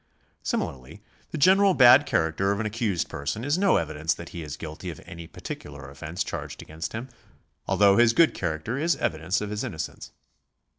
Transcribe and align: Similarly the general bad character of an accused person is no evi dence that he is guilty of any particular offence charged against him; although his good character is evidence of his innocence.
Similarly 0.41 1.03
the 1.29 1.37
general 1.37 1.75
bad 1.75 2.07
character 2.07 2.51
of 2.51 2.59
an 2.59 2.65
accused 2.65 3.07
person 3.07 3.43
is 3.43 3.55
no 3.55 3.75
evi 3.75 3.93
dence 3.93 4.15
that 4.15 4.29
he 4.29 4.41
is 4.41 4.57
guilty 4.57 4.89
of 4.89 4.99
any 5.05 5.27
particular 5.27 5.87
offence 5.91 6.23
charged 6.23 6.63
against 6.63 6.93
him; 6.93 7.07
although 7.67 7.97
his 7.97 8.13
good 8.13 8.33
character 8.33 8.79
is 8.79 8.95
evidence 8.95 9.41
of 9.41 9.51
his 9.51 9.63
innocence. 9.63 10.11